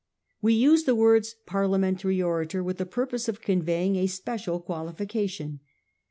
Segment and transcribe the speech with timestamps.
[0.41, 5.59] "We use the words Parliamentary orator with the purpose of conveying a special qualification.